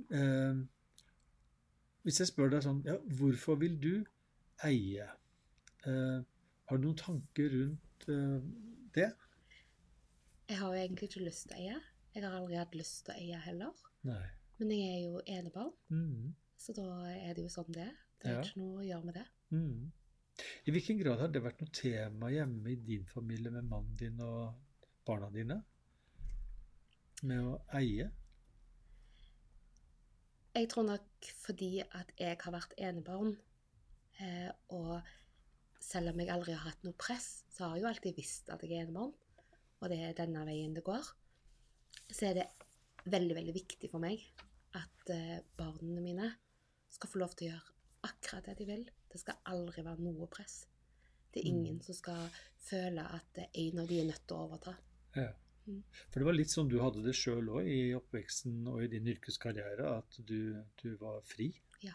Eh, 0.09 0.61
hvis 2.03 2.19
jeg 2.21 2.27
spør 2.31 2.49
deg 2.53 2.63
sånn 2.65 2.83
ja, 2.85 2.95
Hvorfor 3.19 3.55
vil 3.61 3.75
du 3.81 4.05
eie? 4.67 5.07
Eh, 5.85 6.19
har 6.69 6.77
du 6.77 6.85
noen 6.87 6.97
tanker 6.99 7.49
rundt 7.53 8.07
eh, 8.09 8.41
det? 8.95 9.09
Jeg 10.49 10.57
har 10.59 10.73
jo 10.75 10.81
egentlig 10.81 11.09
ikke 11.09 11.25
lyst 11.25 11.47
til 11.47 11.55
å 11.55 11.59
eie. 11.61 11.79
Jeg 12.15 12.23
har 12.25 12.35
aldri 12.37 12.57
hatt 12.59 12.75
lyst 12.75 13.05
til 13.05 13.13
å 13.13 13.17
eie 13.21 13.39
heller. 13.45 13.73
Nei. 14.03 14.23
Men 14.59 14.71
jeg 14.75 14.89
er 14.97 15.03
jo 15.07 15.21
enebarn, 15.25 15.71
Mm. 15.89 16.33
så 16.57 16.73
da 16.77 16.85
er 17.09 17.33
det 17.33 17.41
jo 17.45 17.49
sånn 17.49 17.71
det 17.73 17.85
er. 17.87 17.95
Det 18.21 18.29
er 18.29 18.35
Ja. 18.35 18.41
ikke 18.43 18.59
noe 18.61 18.81
å 18.83 18.85
gjøre 18.85 19.05
med 19.05 19.13
det. 19.15 19.25
Mm. 19.51 19.91
I 20.67 20.71
hvilken 20.71 20.99
grad 20.99 21.19
har 21.19 21.27
det 21.27 21.41
vært 21.43 21.61
noe 21.61 21.71
tema 21.73 22.29
hjemme 22.31 22.67
i 22.71 22.75
din 22.75 23.05
familie 23.05 23.51
med 23.51 23.63
mannen 23.69 23.95
din 23.97 24.19
og 24.21 24.53
barna 25.05 25.29
dine? 25.33 25.63
Med 27.23 27.39
å 27.39 27.61
eie? 27.77 28.09
Jeg 30.55 30.67
tror 30.71 30.83
nok 30.83 31.29
fordi 31.45 31.79
at 31.81 32.11
jeg 32.19 32.37
har 32.41 32.51
vært 32.53 32.73
enebarn, 32.77 33.37
eh, 34.19 34.49
og 34.75 35.01
selv 35.79 36.11
om 36.11 36.19
jeg 36.19 36.29
aldri 36.33 36.55
har 36.55 36.65
hatt 36.69 36.83
noe 36.83 36.97
press, 36.99 37.43
så 37.49 37.69
har 37.69 37.75
jeg 37.77 37.83
jo 37.85 37.89
alltid 37.91 38.17
visst 38.19 38.49
at 38.51 38.63
jeg 38.63 38.75
er 38.75 38.85
enebarn, 38.85 39.13
og 39.81 39.89
det 39.89 39.99
er 40.03 40.17
denne 40.17 40.43
veien 40.45 40.75
det 40.75 40.83
går. 40.85 41.07
Så 42.11 42.27
er 42.29 42.33
det 42.41 42.47
veldig, 43.05 43.35
veldig 43.39 43.53
viktig 43.55 43.89
for 43.91 44.03
meg 44.03 44.21
at 44.77 45.09
eh, 45.13 45.39
barna 45.57 46.03
mine 46.03 46.27
skal 46.91 47.09
få 47.09 47.21
lov 47.23 47.33
til 47.35 47.47
å 47.47 47.53
gjøre 47.53 48.11
akkurat 48.11 48.49
det 48.49 48.57
de 48.59 48.67
vil. 48.67 48.83
Det 49.11 49.19
skal 49.21 49.39
aldri 49.51 49.83
være 49.85 50.03
noe 50.03 50.27
press. 50.31 50.65
Det 51.31 51.41
er 51.41 51.47
ingen 51.47 51.77
Mm. 51.77 51.83
som 51.83 51.95
skal 51.95 52.27
føle 52.59 53.03
at 53.15 53.39
en 53.53 53.79
av 53.79 53.87
de 53.87 53.99
er 54.01 54.05
nødt 54.05 54.27
til 54.27 54.35
å 54.35 54.45
overta. 54.49 54.75
Ja. 55.15 55.29
For 56.09 56.19
det 56.21 56.27
var 56.27 56.35
litt 56.37 56.51
sånn 56.53 56.69
du 56.71 56.77
hadde 56.81 57.03
det 57.05 57.13
sjøl 57.17 57.49
òg 57.59 57.67
i 57.71 57.79
oppveksten 57.97 58.67
og 58.71 58.83
i 58.83 58.89
din 58.91 59.07
yrkeskarriere, 59.13 59.97
at 60.01 60.19
du, 60.27 60.55
du 60.81 60.89
var 61.01 61.21
fri. 61.27 61.49
Ja. 61.85 61.93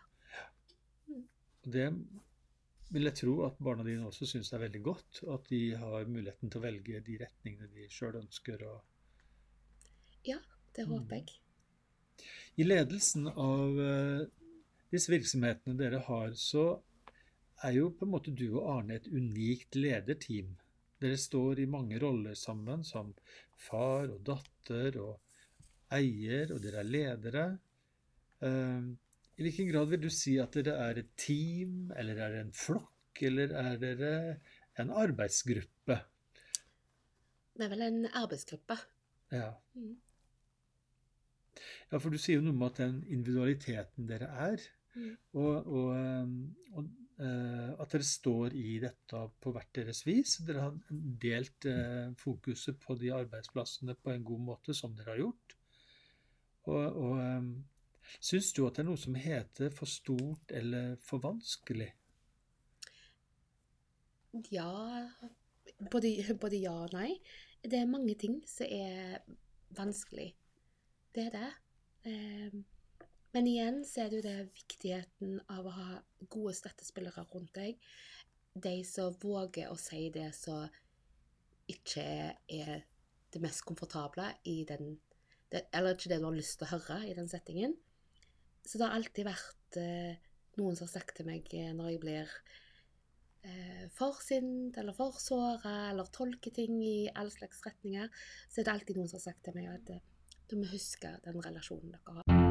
Og 1.13 1.71
det 1.77 1.89
vil 2.95 3.09
jeg 3.09 3.19
tro 3.19 3.33
at 3.47 3.57
barna 3.59 3.83
dine 3.87 4.07
også 4.07 4.29
syns 4.31 4.53
er 4.55 4.63
veldig 4.63 4.83
godt. 4.87 5.23
At 5.35 5.49
de 5.51 5.63
har 5.81 6.07
muligheten 6.11 6.51
til 6.53 6.61
å 6.61 6.67
velge 6.67 7.01
de 7.07 7.17
retningene 7.25 7.71
de 7.75 7.89
sjøl 7.91 8.21
ønsker. 8.23 8.63
Og 8.71 8.83
Det 10.77 10.85
Mm. 10.87 10.93
håper 10.93 11.17
jeg. 11.17 11.29
I 12.57 12.65
ledelsen 12.65 13.29
av 13.29 13.79
eh, 13.81 14.27
disse 14.93 15.11
virksomhetene 15.13 15.77
dere 15.79 16.01
har, 16.05 16.35
så 16.37 16.83
er 17.65 17.73
jo 17.79 17.91
på 17.97 18.05
en 18.05 18.13
måte 18.13 18.35
du 18.37 18.45
og 18.59 18.67
Arne 18.79 18.95
et 18.99 19.07
unikt 19.09 19.75
lederteam. 19.75 20.57
Dere 21.03 21.17
står 21.21 21.61
i 21.61 21.69
mange 21.69 21.99
roller 22.01 22.37
sammen, 22.39 22.85
som 22.85 23.13
far 23.67 24.09
og 24.09 24.23
datter 24.25 24.97
og 25.03 25.19
eier, 25.93 26.53
og 26.55 26.63
dere 26.65 26.81
er 26.83 26.89
ledere. 26.89 27.47
Eh, 28.45 28.89
I 29.37 29.45
hvilken 29.45 29.69
grad 29.71 29.91
vil 29.93 30.07
du 30.07 30.11
si 30.13 30.39
at 30.41 30.57
dere 30.57 30.77
er 30.89 31.03
et 31.03 31.13
team, 31.21 31.91
eller 31.97 32.23
er 32.25 32.33
det 32.35 32.45
en 32.47 32.55
flokk, 32.57 33.23
eller 33.29 33.53
er 33.61 33.77
dere 33.83 34.13
en 34.81 34.93
arbeidsgruppe? 35.05 36.01
Det 37.57 37.65
er 37.65 37.73
vel 37.73 37.85
en 37.87 38.03
arbeidsgruppe. 38.13 38.77
Ja. 39.33 39.53
Mm. 39.75 39.95
Ja, 41.93 41.99
for 41.99 42.13
du 42.13 42.19
sier 42.21 42.41
jo 42.41 42.45
noe 42.45 42.57
om 42.57 42.65
at 42.67 42.81
den 42.81 43.05
individualiteten 43.09 44.09
dere 44.09 44.33
er, 44.51 44.67
Mm. 44.97 45.17
og, 45.37 45.67
og, 45.67 45.89
eh, 45.93 46.29
og 46.73 46.87
at 47.25 47.93
dere 47.95 48.05
står 48.05 48.57
i 48.59 48.77
dette 48.83 49.23
på 49.41 49.53
hvert 49.55 49.71
deres 49.79 50.03
vis. 50.05 50.37
Dere 50.45 50.67
har 50.67 50.75
delt 51.23 51.69
eh, 51.71 52.11
fokuset 52.21 52.77
på 52.83 52.97
de 53.01 53.13
arbeidsplassene 53.17 53.97
på 53.97 54.13
en 54.13 54.27
god 54.27 54.43
måte, 54.51 54.77
som 54.77 54.93
dere 54.97 55.15
har 55.15 55.23
gjort. 55.23 55.57
Og, 56.67 57.01
og 57.07 57.23
eh, 57.23 57.49
syns 58.21 58.53
du 58.53 58.67
at 58.67 58.77
det 58.77 58.85
er 58.85 58.91
noe 58.91 59.01
som 59.01 59.17
heter 59.17 59.73
for 59.73 59.89
stort 59.89 60.53
eller 60.61 60.99
for 61.01 61.25
vanskelig? 61.25 61.89
Ja 64.53 64.69
både, 65.91 66.13
både 66.41 66.61
ja 66.61 66.75
og 66.85 66.95
nei. 66.97 67.17
Det 67.63 67.81
er 67.81 67.91
mange 67.91 68.15
ting 68.19 68.39
som 68.49 68.69
er 68.71 69.21
vanskelig. 69.77 70.31
Det 71.15 71.29
er 71.29 71.35
det. 71.35 71.51
Men 73.37 73.51
igjen 73.51 73.83
så 73.85 74.01
er 74.01 74.09
det 74.09 74.17
jo 74.17 74.25
det 74.25 74.53
viktigheten 74.57 75.33
av 75.53 75.67
å 75.69 75.73
ha 75.77 75.87
gode 76.33 76.55
støttespillere 76.57 77.27
rundt 77.35 77.51
deg. 77.53 77.75
De 78.57 78.79
som 78.89 79.13
våger 79.21 79.69
å 79.69 79.75
si 79.77 80.07
det 80.15 80.31
som 80.33 80.63
ikke 81.69 82.05
er 82.49 82.87
det 83.35 83.43
mest 83.45 83.61
komfortable 83.69 84.31
i 84.49 84.63
den 84.69 84.95
Eller 85.53 85.93
ikke 85.93 86.09
det 86.11 86.19
du 86.23 86.25
har 86.25 86.35
lyst 86.35 86.57
til 86.59 86.67
å 86.67 86.71
høre 86.73 86.97
i 87.07 87.13
den 87.15 87.29
settingen. 87.29 87.77
Så 88.65 88.81
det 88.81 88.89
har 88.89 88.97
alltid 88.97 89.29
vært 89.29 89.79
eh, 89.79 90.17
noen 90.57 90.75
som 90.75 90.89
har 90.89 90.95
sagt 90.95 91.15
til 91.21 91.29
meg 91.29 91.47
eh, 91.55 91.71
når 91.77 91.93
jeg 91.93 92.01
blir 92.03 92.33
eh, 93.45 93.85
for 93.95 94.19
sint 94.25 94.81
eller 94.81 94.97
for 94.97 95.21
såra 95.23 95.93
eller 95.93 96.11
tolker 96.11 96.57
ting 96.57 96.81
i 96.83 97.07
alle 97.13 97.31
slags 97.37 97.63
retninger, 97.69 98.11
så 98.49 98.61
er 98.61 98.67
det 98.67 98.75
alltid 98.75 98.99
noen 98.99 99.13
som 99.13 99.21
har 99.21 99.29
sagt 99.29 99.45
til 99.47 99.61
meg 99.61 99.71
at 99.77 99.95
du 100.51 100.59
må 100.59 100.67
huske 100.73 101.15
den 101.29 101.41
relasjonen 101.45 101.95
dere 101.95 102.19
har. 102.19 102.46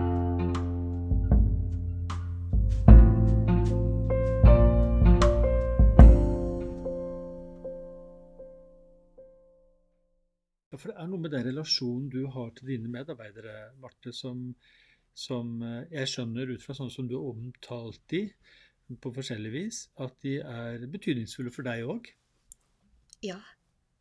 For 10.85 10.93
det 10.93 11.01
er 11.01 11.07
noe 11.09 11.17
med 11.17 11.31
den 11.33 11.47
relasjonen 11.47 12.09
du 12.13 12.27
har 12.29 12.51
til 12.53 12.67
dine 12.69 12.89
medarbeidere, 12.93 13.71
Marte, 13.81 14.11
som, 14.13 14.51
som 15.17 15.55
eh, 15.65 15.87
jeg 15.95 16.11
skjønner 16.11 16.51
ut 16.53 16.61
fra 16.61 16.75
sånn 16.77 16.91
som 16.93 17.07
du 17.09 17.15
har 17.15 17.25
omtalt 17.31 18.03
de 18.13 18.19
på 19.01 19.13
forskjellig 19.15 19.53
vis, 19.55 19.79
at 19.97 20.13
de 20.21 20.35
er 20.45 20.85
betydningsfulle 20.93 21.55
for 21.57 21.65
deg 21.65 21.89
òg. 21.89 22.11
Ja, 23.25 23.39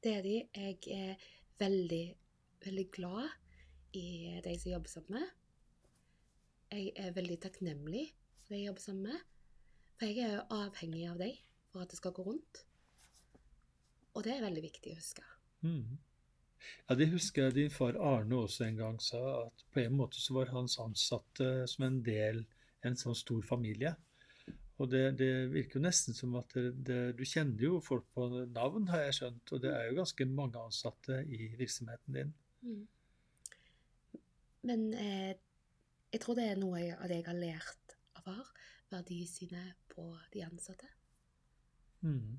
det 0.04 0.14
er 0.18 0.28
de. 0.28 0.36
Jeg 0.44 0.76
er 0.92 1.26
veldig, 1.64 2.04
veldig 2.68 2.88
glad 3.00 3.32
i 3.96 4.06
de 4.44 4.56
som 4.60 4.74
jobber 4.76 4.96
sammen 4.98 5.22
med. 5.22 5.34
jeg 6.76 6.92
er 7.00 7.12
veldig 7.16 7.42
takknemlig 7.48 8.08
for 8.42 8.52
de 8.52 8.60
jeg 8.60 8.68
jobber 8.74 8.90
sammen 8.90 9.12
med. 9.14 9.28
For 9.96 10.12
jeg 10.12 10.28
er 10.28 10.36
jo 10.36 10.48
avhengig 10.60 11.08
av 11.08 11.16
dem 11.24 11.44
for 11.72 11.88
at 11.88 11.88
det 11.88 12.04
skal 12.04 12.12
gå 12.12 12.28
rundt. 12.28 12.66
Og 14.12 14.26
det 14.28 14.36
er 14.36 14.50
veldig 14.50 14.68
viktig 14.68 14.92
å 14.92 15.00
huske. 15.00 15.30
Mm. 15.64 15.94
Ja, 16.88 16.94
Det 16.94 17.10
husker 17.12 17.48
jeg 17.48 17.54
din 17.54 17.70
far 17.72 17.96
Arne 18.00 18.42
også 18.44 18.66
en 18.66 18.80
gang 18.80 18.98
sa, 19.02 19.20
at 19.46 19.64
på 19.72 19.80
en 19.84 19.96
måte 19.96 20.20
så 20.20 20.38
var 20.38 20.52
hans 20.54 20.78
ansatte 20.82 21.68
som 21.70 21.86
en 21.86 22.02
del 22.04 22.44
en 22.84 22.98
sånn 23.00 23.16
stor 23.16 23.42
familie. 23.46 23.94
Og 24.82 24.90
det, 24.90 25.02
det 25.20 25.30
virker 25.52 25.78
jo 25.78 25.84
nesten 25.84 26.16
som 26.16 26.34
at 26.40 26.50
det, 26.56 26.72
det, 26.86 26.98
du 27.18 27.22
kjenner 27.28 27.62
jo 27.62 27.78
folk 27.84 28.08
på 28.14 28.26
navn, 28.50 28.88
har 28.90 29.06
jeg 29.06 29.18
skjønt. 29.20 29.52
Og 29.54 29.62
det 29.62 29.70
er 29.70 29.86
jo 29.88 29.98
ganske 30.00 30.26
mange 30.26 30.60
ansatte 30.60 31.20
i 31.30 31.52
virksomheten 31.54 32.18
din. 32.18 32.32
Mm. 32.66 32.82
Men 34.64 34.86
eh, 34.98 35.34
jeg 36.14 36.22
tror 36.24 36.38
det 36.38 36.48
er 36.50 36.60
noe 36.60 36.82
av 36.96 37.06
det 37.10 37.20
jeg 37.20 37.28
har 37.28 37.38
lært 37.38 37.96
av 38.18 38.26
far. 38.26 38.50
Verdisynet 38.90 39.78
på 39.94 40.08
de 40.34 40.42
ansatte. 40.46 40.90
Mm. 42.04 42.34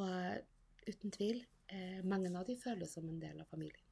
Og 0.00 0.88
uten 0.88 1.12
tvil, 1.14 1.44
eh, 1.68 2.02
mange 2.04 2.32
av 2.38 2.46
de 2.46 2.56
føles 2.60 2.92
som 2.92 3.08
en 3.08 3.20
del 3.20 3.40
av 3.40 3.48
familien. 3.50 3.84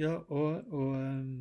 Ja, 0.00 0.14
og, 0.32 0.72
og 0.72 0.94
um, 0.96 1.32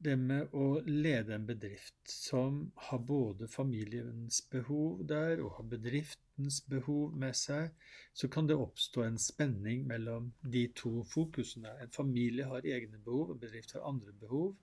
det 0.00 0.16
med 0.16 0.54
å 0.56 0.80
lede 0.86 1.36
en 1.36 1.44
bedrift 1.46 2.10
som 2.10 2.62
har 2.88 3.02
både 3.06 3.46
familiens 3.52 4.40
behov 4.50 5.04
der 5.08 5.42
og 5.44 5.58
har 5.58 5.68
bedriftens 5.74 6.62
behov 6.72 7.14
med 7.14 7.36
seg, 7.36 7.70
så 8.16 8.30
kan 8.32 8.48
det 8.48 8.56
oppstå 8.56 9.04
en 9.04 9.20
spenning 9.20 9.84
mellom 9.86 10.32
de 10.40 10.64
to 10.76 11.04
fokusene. 11.12 11.76
En 11.84 11.92
familie 11.92 12.48
har 12.48 12.66
egne 12.66 12.98
behov, 13.04 13.34
en 13.34 13.42
bedrift 13.44 13.76
har 13.76 13.86
andre 13.92 14.16
behov. 14.24 14.54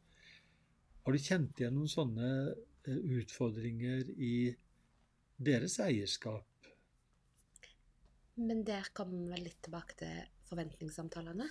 Har 1.05 1.13
du 1.13 1.21
kjent 1.21 1.61
igjen 1.61 1.77
noen 1.77 1.91
sånne 1.91 2.31
eh, 2.49 3.03
utfordringer 3.21 4.09
i 4.17 4.35
deres 5.37 5.77
eierskap? 5.83 6.45
Men 8.37 8.63
der 8.65 8.89
kommer 8.93 9.33
vi 9.33 9.47
litt 9.47 9.61
tilbake 9.65 9.97
til 9.97 10.19
forventningssamtalene. 10.49 11.47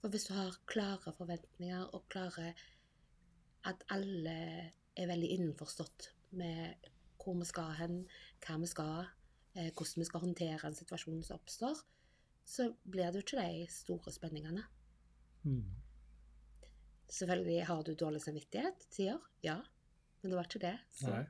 For 0.00 0.12
hvis 0.12 0.26
du 0.28 0.32
har 0.34 0.56
klare 0.66 1.12
forventninger 1.14 1.92
og 1.94 2.06
klare 2.12 2.54
at 3.68 3.84
alle 3.94 4.36
er 4.98 5.08
veldig 5.08 5.28
innforstått 5.36 6.08
med 6.40 6.88
hvor 7.22 7.36
vi 7.38 7.46
skal 7.46 7.76
hen, 7.78 7.98
hva 8.42 8.56
vi 8.58 8.70
skal, 8.70 9.10
eh, 9.54 9.68
hvordan 9.70 10.02
vi 10.02 10.08
skal 10.08 10.24
håndtere 10.24 10.66
en 10.66 10.74
situasjon 10.74 11.22
som 11.22 11.38
oppstår, 11.38 11.84
så 12.44 12.72
blir 12.82 13.12
det 13.12 13.20
jo 13.20 13.26
ikke 13.26 13.44
de 13.44 13.66
store 13.70 14.12
spenningene. 14.12 14.64
Mm. 15.44 15.70
Selvfølgelig 17.12 17.60
har 17.68 17.84
du 17.84 17.94
dårlig 17.94 18.22
samvittighet, 18.24 18.88
sier 18.90 19.20
ja, 19.44 19.60
men 20.22 20.32
det 20.32 20.38
var 20.38 20.48
ikke 20.48 20.64
det. 20.66 20.74
Så 20.96 21.12
Nei. 21.12 21.24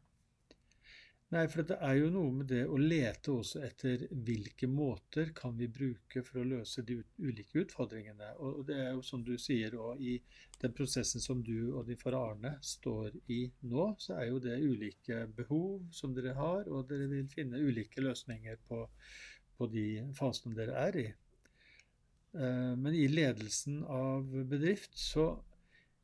Nei, 1.33 1.47
for 1.49 1.65
det 1.65 1.79
er 1.81 1.95
jo 1.97 2.11
noe 2.13 2.29
med 2.37 2.51
det 2.51 2.67
å 2.69 2.77
lete 2.77 3.33
også 3.33 3.63
etter 3.65 4.03
hvilke 4.27 4.67
måter 4.69 5.31
kan 5.33 5.55
vi 5.57 5.65
bruke 5.73 6.21
for 6.27 6.43
å 6.43 6.45
løse 6.45 6.85
de 6.85 6.99
ulike 7.25 7.63
utfordringene. 7.63 8.35
Og 8.45 8.67
det 8.69 8.77
er 8.77 8.91
jo 8.91 9.01
som 9.07 9.23
du 9.25 9.33
sier, 9.41 9.79
og 9.81 10.03
i 10.05 10.19
den 10.61 10.75
prosessen 10.77 11.25
som 11.25 11.41
du 11.41 11.71
og 11.71 11.87
din 11.89 12.01
far 12.03 12.19
Arne 12.19 12.53
står 12.61 13.17
i 13.33 13.47
nå, 13.65 13.87
så 13.97 14.19
er 14.19 14.29
jo 14.29 14.43
det 14.45 14.61
ulike 14.61 15.23
behov 15.39 15.89
som 15.97 16.13
dere 16.13 16.37
har, 16.37 16.69
og 16.69 16.85
dere 16.93 17.09
vil 17.15 17.33
finne 17.33 17.65
ulike 17.65 18.05
løsninger 18.05 18.61
på, 18.69 18.85
på 19.57 19.73
de 19.73 19.89
fasene 20.19 20.59
dere 20.59 20.85
er 20.85 21.01
i. 21.01 21.09
Eh, 22.37 22.73
Men 22.77 22.93
i 22.93 23.09
ledelsen 23.09 23.81
av 23.89 24.29
bedrift, 24.53 25.01
så 25.01 25.31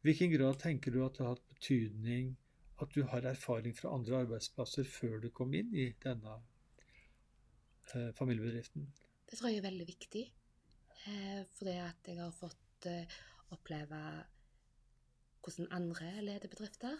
hvilken 0.08 0.32
grad 0.32 0.62
tenker 0.64 0.96
du 0.96 1.02
at 1.04 1.20
det 1.20 1.26
har 1.26 1.36
hatt 1.36 1.48
betydning 1.52 2.32
at 2.82 2.94
du 2.94 3.02
har 3.10 3.26
erfaring 3.26 3.74
fra 3.76 3.92
andre 3.94 4.22
arbeidsplasser 4.22 4.86
før 4.86 5.18
du 5.22 5.30
kom 5.34 5.54
inn 5.54 5.74
i 5.74 5.88
denne 6.04 6.38
eh, 7.94 8.10
familiebedriften? 8.18 8.86
Det 9.28 9.38
tror 9.38 9.50
jeg 9.50 9.60
er 9.60 9.68
veldig 9.68 9.86
viktig. 9.88 10.24
Eh, 11.06 11.42
fordi 11.58 11.76
at 11.82 12.10
jeg 12.10 12.18
har 12.20 12.34
fått 12.34 12.88
eh, 12.90 13.18
oppleve 13.54 14.02
hvordan 15.42 15.72
andre 15.72 16.10
leder 16.22 16.50
bedrifter. 16.50 16.96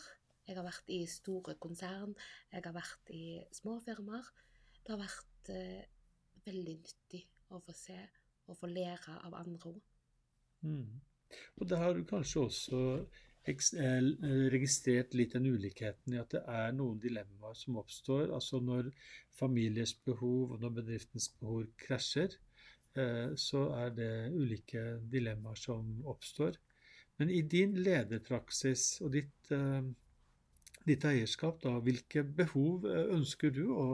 Jeg 0.49 0.57
har 0.57 0.65
vært 0.65 0.89
i 0.95 1.03
store 1.11 1.59
konsern, 1.61 2.15
jeg 2.53 2.65
har 2.65 2.73
vært 2.73 3.11
i 3.13 3.41
små 3.53 3.77
firmaer. 3.85 4.31
Det 4.81 4.95
har 4.95 5.03
vært 5.03 5.51
eh, 5.53 5.85
veldig 6.47 6.77
nyttig 6.79 7.25
å 7.53 7.61
få 7.65 7.75
se 7.77 7.99
og 8.49 8.57
få 8.57 8.71
lære 8.71 9.19
av 9.27 9.37
andre 9.37 9.75
òg. 9.75 9.81
Mm. 10.65 11.01
Og 11.61 11.69
det 11.69 11.79
har 11.79 11.93
du 11.93 12.05
kanskje 12.09 12.41
også 12.47 12.79
registrert 14.53 15.15
litt 15.17 15.33
den 15.37 15.47
ulikheten 15.49 16.15
i 16.15 16.21
at 16.21 16.35
det 16.35 16.43
er 16.53 16.75
noen 16.77 16.99
dilemmaer 17.01 17.57
som 17.57 17.79
oppstår. 17.81 18.33
Altså 18.35 18.61
når 18.61 18.91
familiers 19.39 19.95
behov 20.07 20.55
og 20.55 20.61
når 20.63 20.75
bedriftens 20.83 21.29
behov 21.41 21.65
krasjer, 21.81 22.35
eh, 22.99 23.35
så 23.37 23.65
er 23.79 23.95
det 23.97 24.13
ulike 24.35 24.85
dilemmaer 25.13 25.59
som 25.61 26.03
oppstår. 26.09 26.59
Men 27.19 27.33
i 27.35 27.43
din 27.43 27.75
lederpraksis 27.83 29.01
og 29.03 29.13
ditt, 29.17 29.51
eh, 29.55 29.83
ditt 30.87 31.05
eierskap, 31.05 31.63
da, 31.63 31.79
hvilke 31.83 32.23
behov 32.23 32.87
eh, 32.87 33.09
ønsker 33.17 33.55
du 33.55 33.65
å, 33.75 33.89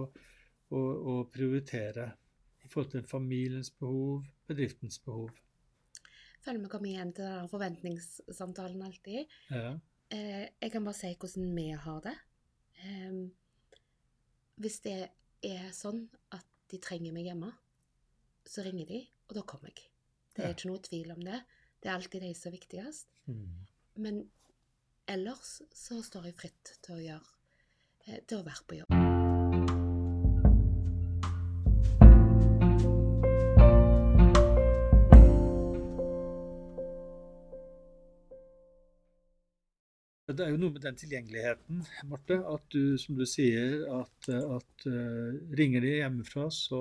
å, 0.71 0.83
å 1.15 1.17
prioritere 1.33 2.11
i 2.65 2.69
forhold 2.69 2.93
til 2.97 3.09
familiens 3.09 3.71
behov, 3.81 4.27
bedriftens 4.49 5.01
behov? 5.05 5.33
Føler 6.45 6.61
vi 6.61 6.69
kommer 6.73 6.91
igjen 6.91 7.13
til 7.17 7.25
den 7.25 7.49
forventningssamtalen 7.49 8.83
alltid. 8.85 9.31
Ja. 9.51 9.71
Eh, 10.13 10.45
jeg 10.61 10.73
kan 10.75 10.85
bare 10.85 10.99
si 10.99 11.15
hvordan 11.17 11.55
vi 11.57 11.69
har 11.87 12.01
det. 12.05 12.15
Eh, 12.85 13.17
hvis 14.61 14.81
det 14.85 14.99
er 15.45 15.71
sånn 15.75 16.05
at 16.37 16.45
de 16.71 16.79
trenger 16.85 17.13
meg 17.17 17.27
hjemme, 17.31 17.51
så 18.45 18.65
ringer 18.67 18.87
de, 18.91 19.01
og 19.29 19.37
da 19.39 19.43
kommer 19.49 19.73
jeg. 19.73 19.87
Det 20.35 20.45
er 20.45 20.49
Ja. 20.49 20.55
ikke 20.55 20.69
noe 20.69 20.83
tvil 20.85 21.13
om 21.13 21.21
det. 21.25 21.41
Det 21.81 21.89
er 21.91 21.95
alltid 21.95 22.21
de 22.23 22.35
som 22.35 22.53
er 22.53 22.59
viktigst. 22.59 23.07
Mm. 23.27 23.67
Men 23.97 24.31
ellers 25.09 25.63
så 25.73 26.03
står 26.03 26.25
jeg 26.25 26.35
fritt 26.37 26.79
til 26.83 26.95
å 26.97 27.01
gjøre 27.01 27.31
eh, 28.07 28.21
Til 28.27 28.39
å 28.39 28.45
være 28.45 28.65
på 28.69 28.79
jobb. 28.83 29.04
Det 40.35 40.47
er 40.47 40.53
jo 40.55 40.61
noe 40.61 40.75
med 40.75 40.85
den 40.85 40.99
tilgjengeligheten, 40.99 41.83
Marte, 42.11 42.39
at 42.51 42.65
du, 42.75 42.97
som 43.01 43.19
du 43.19 43.25
sier, 43.29 43.85
at, 43.95 44.29
at 44.31 44.87
uh, 44.89 45.35
ringer 45.59 45.85
de 45.85 45.97
hjemmefra, 45.99 46.49
så 46.55 46.81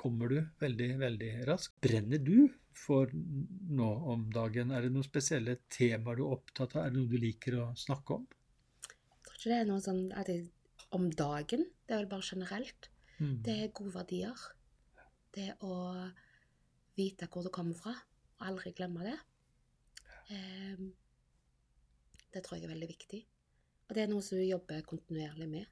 kommer 0.00 0.32
du 0.32 0.38
veldig, 0.62 0.90
veldig 1.00 1.30
raskt. 1.48 1.76
Brenner 1.84 2.20
du 2.24 2.48
for 2.76 3.10
nå 3.12 3.88
om 4.12 4.28
dagen? 4.32 4.72
Er 4.72 4.86
det 4.86 4.92
noen 4.94 5.06
spesielle 5.06 5.58
temaer 5.72 6.20
du 6.20 6.24
er 6.24 6.36
opptatt 6.38 6.76
av? 6.76 6.86
Er 6.86 6.94
det 6.94 7.00
noe 7.00 7.10
du 7.10 7.18
liker 7.20 7.58
å 7.60 7.66
snakke 7.78 8.20
om? 8.20 8.24
Jeg 8.86 9.26
tror 9.26 9.36
ikke 9.36 9.52
det 9.52 9.58
er 9.58 9.68
noe 9.68 9.84
sånn 9.84 10.02
at 10.16 10.30
jeg, 10.32 10.46
om 10.96 11.10
dagen. 11.12 11.66
Det 11.84 11.96
er 11.96 12.02
vel 12.02 12.12
bare 12.14 12.28
generelt. 12.30 12.90
Mm. 13.18 13.36
Det 13.44 13.56
er 13.56 13.74
gode 13.76 13.94
verdier. 13.98 14.46
Det 15.36 15.50
å 15.66 15.74
vite 16.98 17.28
hvor 17.30 17.44
det 17.46 17.52
kommer 17.54 17.76
fra, 17.78 17.94
og 18.38 18.48
aldri 18.48 18.72
glemme 18.76 19.04
det. 19.06 19.18
Em, 20.30 20.90
det 22.34 22.44
tror 22.44 22.58
jeg 22.58 22.68
er 22.68 22.74
veldig 22.74 22.90
viktig. 22.90 23.20
Og 23.88 23.96
det 23.96 24.04
er 24.04 24.10
noe 24.10 24.22
som 24.22 24.38
du 24.38 24.46
jobber 24.46 24.86
kontinuerlig 24.86 25.48
med. 25.50 25.68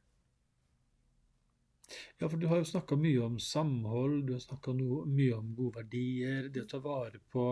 Ja, 2.18 2.28
for 2.28 2.36
du 2.36 2.48
har 2.50 2.60
jo 2.60 2.66
snakka 2.68 2.98
mye 3.00 3.20
om 3.24 3.38
samhold, 3.40 4.26
du 4.26 4.34
har 4.34 4.42
snakka 4.42 4.74
mye 4.76 5.36
om 5.36 5.54
gode 5.56 5.78
verdier, 5.78 6.50
det 6.52 6.66
å 6.66 6.68
ta 6.68 6.80
vare 6.84 7.20
på 7.32 7.44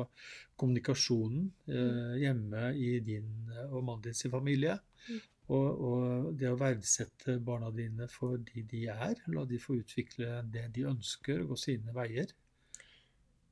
kommunikasjonen 0.60 1.46
eh, 1.70 2.16
hjemme 2.20 2.72
i 2.76 2.90
din 3.06 3.30
og 3.70 3.78
mannen 3.78 4.04
din 4.08 4.18
sin 4.18 4.34
familie. 4.34 4.76
Mm. 5.06 5.22
Og, 5.54 5.84
og 5.88 6.28
det 6.40 6.50
å 6.50 6.58
verdsette 6.58 7.38
barna 7.46 7.70
dine 7.72 8.10
for 8.10 8.42
de 8.50 8.66
de 8.66 8.82
er, 8.90 9.22
la 9.32 9.46
de 9.46 9.62
få 9.62 9.78
utvikle 9.78 10.42
det 10.52 10.66
de 10.74 10.88
ønsker, 10.90 11.44
og 11.44 11.54
gå 11.54 11.60
sine 11.62 11.94
veier. 11.96 12.34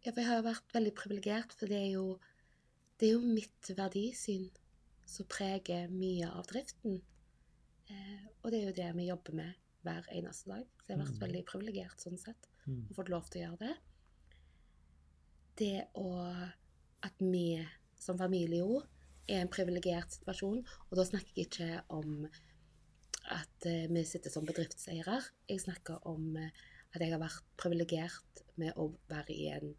Ja, 0.04 0.10
for 0.10 0.20
jeg 0.20 0.28
har 0.28 0.44
vært 0.44 0.74
veldig 0.74 0.94
privilegert, 0.98 1.54
for 1.56 1.70
det 1.70 1.78
er 1.78 1.92
jo, 1.94 2.18
det 2.98 3.08
er 3.08 3.14
jo 3.14 3.22
mitt 3.38 3.70
verdisyn 3.78 4.50
som 5.06 5.26
preger 5.26 5.88
mye 5.92 6.28
av 6.30 6.46
driften. 6.46 7.00
Eh, 7.90 8.26
og 8.42 8.50
det 8.50 8.60
er 8.60 8.66
jo 8.66 8.76
det 8.78 8.90
vi 8.96 9.08
jobber 9.10 9.34
med 9.34 9.52
hver 9.84 10.06
eneste 10.16 10.48
dag. 10.50 10.64
Så 10.80 10.88
jeg 10.88 10.96
har 10.98 11.04
vært 11.04 11.18
Mm. 11.18 11.24
veldig 11.26 11.44
privilegert 11.46 11.98
sånn 12.00 12.18
sett, 12.18 12.48
Mm. 12.66 12.86
og 12.90 12.96
fått 12.96 13.08
lov 13.10 13.28
til 13.30 13.42
å 13.42 13.44
gjøre 13.46 13.58
det. 13.58 13.76
Det 15.56 15.88
å 15.94 16.50
At 17.04 17.12
vi 17.20 17.60
som 18.00 18.16
familie 18.16 18.60
jo 18.62 18.82
er 19.28 19.42
en 19.42 19.48
privilegert 19.48 20.10
situasjon, 20.10 20.62
og 20.90 20.96
da 20.96 21.04
snakker 21.04 21.34
jeg 21.36 21.50
ikke 21.50 21.82
om 21.90 22.24
at 23.30 23.66
eh, 23.66 23.86
vi 23.88 24.04
sitter 24.04 24.30
som 24.30 24.46
bedriftseiere. 24.46 25.18
Jeg 25.46 25.60
snakker 25.60 26.00
om 26.06 26.34
eh, 26.40 26.48
at 26.94 27.00
jeg 27.02 27.12
har 27.12 27.20
vært 27.20 27.42
privilegert 27.60 28.40
med 28.56 28.72
å 28.80 28.88
være 29.10 29.36
i 29.36 29.50
en 29.52 29.74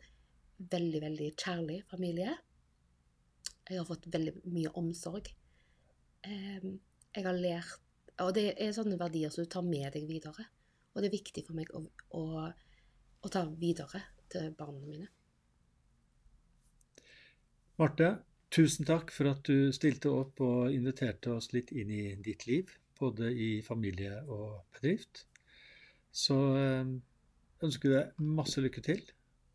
veldig, 0.60 1.02
veldig 1.02 1.36
kjærlig 1.36 1.84
familie. 1.90 2.38
Jeg 3.66 3.82
har 3.82 3.88
fått 3.88 4.06
veldig 4.14 4.36
mye 4.54 4.72
omsorg. 4.78 5.32
Eh, 6.26 6.68
jeg 7.16 7.26
har 7.26 7.38
lært 7.38 7.82
Og 8.24 8.32
det 8.32 8.54
er 8.64 8.72
sånne 8.72 8.96
verdier 8.96 9.32
som 9.34 9.44
du 9.44 9.50
tar 9.52 9.66
med 9.66 9.90
deg 9.92 10.06
videre. 10.08 10.46
Og 10.94 11.02
det 11.02 11.10
er 11.10 11.18
viktig 11.18 11.42
for 11.44 11.58
meg 11.58 11.72
å, 11.76 11.82
å, 12.16 12.22
å 13.20 13.32
ta 13.34 13.42
videre 13.60 14.00
til 14.32 14.54
barna 14.56 14.80
mine. 14.86 15.10
Marte, 17.76 18.08
tusen 18.56 18.88
takk 18.88 19.12
for 19.12 19.34
at 19.34 19.44
du 19.50 19.74
stilte 19.76 20.14
opp 20.16 20.40
og 20.40 20.72
inviterte 20.72 21.34
oss 21.36 21.52
litt 21.52 21.74
inn 21.76 21.92
i 21.92 22.06
ditt 22.24 22.48
liv, 22.48 22.72
både 22.96 23.34
i 23.36 23.50
familie 23.68 24.22
og 24.32 24.62
bedrift. 24.78 25.26
Så 26.16 26.40
eh, 26.56 26.96
ønsker 27.68 27.92
jeg 27.92 28.14
deg 28.14 28.32
masse 28.40 28.64
lykke 28.64 28.86
til 28.86 29.04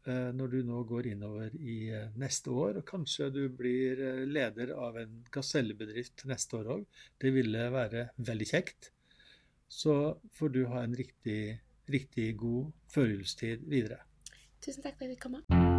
når 0.07 0.53
du 0.55 0.59
nå 0.67 0.83
går 0.89 1.11
innover 1.13 1.55
i 1.61 1.91
eh, 1.95 2.13
neste 2.21 2.53
år. 2.53 2.81
Og 2.81 2.87
kanskje 2.89 3.31
du 3.35 3.43
blir 3.53 4.01
leder 4.27 4.75
av 4.77 4.99
en 5.01 5.19
gasellebedrift 5.33 6.27
neste 6.31 6.61
år 6.61 6.73
òg. 6.79 6.87
Det 7.21 7.35
ville 7.35 7.69
være 7.75 8.09
veldig 8.17 8.51
kjekt. 8.53 8.93
Så 9.71 10.17
får 10.35 10.55
du 10.57 10.63
ha 10.73 10.83
en 10.83 10.97
riktig, 10.99 11.61
riktig 11.91 12.33
god 12.41 12.73
førjulstid 12.91 13.69
videre. 13.71 14.03
Tusen 14.61 14.83
takk 14.83 14.99
for 14.99 15.07
at 15.07 15.13
jeg 15.13 15.19
fikk 15.19 15.29
komme. 15.29 15.70